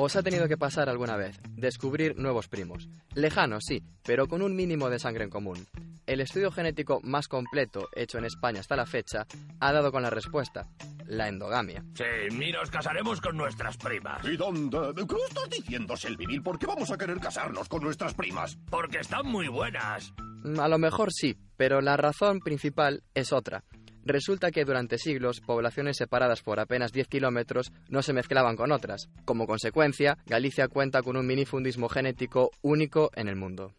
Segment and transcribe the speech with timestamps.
[0.00, 2.88] Os ha tenido que pasar alguna vez descubrir nuevos primos.
[3.16, 5.66] Lejanos, sí, pero con un mínimo de sangre en común.
[6.06, 9.26] El estudio genético más completo hecho en España hasta la fecha
[9.58, 10.68] ha dado con la respuesta,
[11.04, 11.84] la endogamia.
[11.94, 14.24] Sí, ni nos casaremos con nuestras primas.
[14.24, 14.78] ¿Y dónde?
[14.94, 16.42] ¿Qué estás diciendo, Selvinil?
[16.42, 18.56] ¿Por qué vamos a querer casarnos con nuestras primas?
[18.70, 20.14] Porque están muy buenas.
[20.60, 23.64] A lo mejor sí, pero la razón principal es otra.
[24.08, 29.10] Resulta que durante siglos poblaciones separadas por apenas 10 kilómetros no se mezclaban con otras.
[29.26, 33.74] Como consecuencia, Galicia cuenta con un minifundismo genético único en el mundo.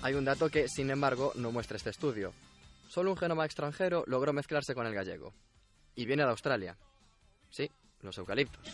[0.00, 2.32] Hay un dato que, sin embargo, no muestra este estudio.
[2.88, 5.34] Solo un genoma extranjero logró mezclarse con el gallego.
[5.96, 6.78] Y viene de Australia.
[7.50, 8.72] Sí, los eucaliptos.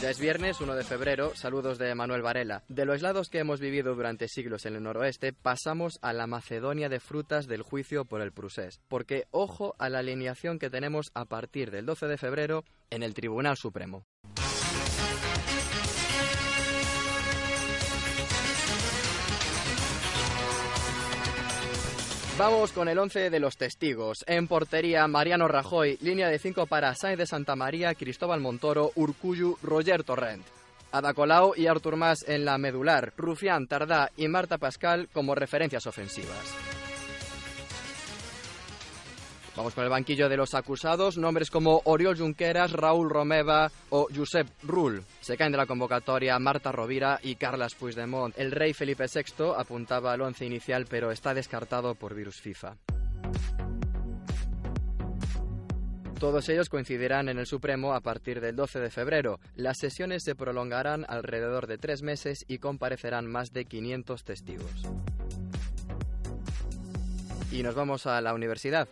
[0.00, 2.62] Ya es viernes 1 de febrero, saludos de Manuel Varela.
[2.68, 6.90] De los aislados que hemos vivido durante siglos en el noroeste, pasamos a la Macedonia
[6.90, 8.82] de frutas del juicio por el Prusés.
[8.88, 13.14] Porque ojo a la alineación que tenemos a partir del 12 de febrero en el
[13.14, 14.04] Tribunal Supremo.
[22.38, 24.22] Vamos con el 11 de los testigos.
[24.26, 25.96] En portería, Mariano Rajoy.
[26.02, 30.44] Línea de 5 para Sainz de Santa María, Cristóbal Montoro, Urcuyu, Roger Torrent.
[30.92, 33.14] Ada Colau y Artur Mas en la medular.
[33.16, 36.75] Rufián, Tardá y Marta Pascal como referencias ofensivas.
[39.56, 41.16] Vamos con el banquillo de los acusados.
[41.16, 45.02] Nombres como Oriol Junqueras, Raúl Romeva o Josep Rull.
[45.20, 48.38] Se caen de la convocatoria Marta Rovira y Carlas Puigdemont.
[48.38, 52.76] El rey Felipe VI apuntaba al once inicial, pero está descartado por virus FIFA.
[56.20, 59.38] Todos ellos coincidirán en el Supremo a partir del 12 de febrero.
[59.54, 64.86] Las sesiones se prolongarán alrededor de tres meses y comparecerán más de 500 testigos
[67.56, 68.86] y nos vamos a la universidad.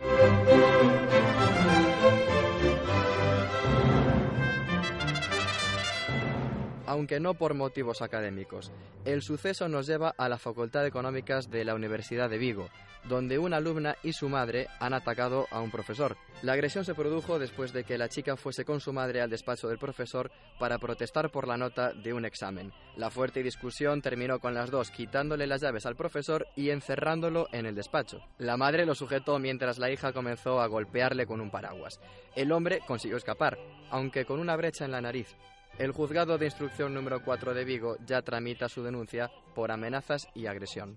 [6.87, 8.73] Aunque no por motivos académicos.
[9.05, 12.69] El suceso nos lleva a la Facultad de Económicas de la Universidad de Vigo,
[13.09, 16.17] donde una alumna y su madre han atacado a un profesor.
[16.43, 19.69] La agresión se produjo después de que la chica fuese con su madre al despacho
[19.69, 22.73] del profesor para protestar por la nota de un examen.
[22.97, 27.67] La fuerte discusión terminó con las dos quitándole las llaves al profesor y encerrándolo en
[27.67, 28.21] el despacho.
[28.39, 32.01] La madre lo sujetó mientras la hija comenzó a golpearle con un paraguas.
[32.35, 33.59] El hombre consiguió escapar,
[33.91, 35.35] aunque con una brecha en la nariz.
[35.79, 40.47] El juzgado de instrucción número 4 de Vigo ya tramita su denuncia por amenazas y
[40.47, 40.97] agresión.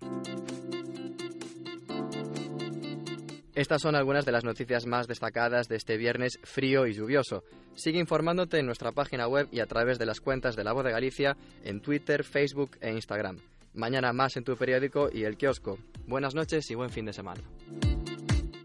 [3.56, 7.44] Estas son algunas de las noticias más destacadas de este viernes frío y lluvioso.
[7.74, 10.86] Sigue informándote en nuestra página web y a través de las cuentas de La Voz
[10.86, 13.40] de Galicia en Twitter, Facebook e Instagram.
[13.74, 15.80] Mañana más en tu periódico y el kiosco.
[16.06, 17.42] Buenas noches y buen fin de semana.